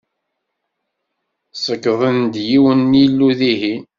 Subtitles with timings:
[1.63, 3.83] Ṣeyyden-d yiwen n yilu dihin.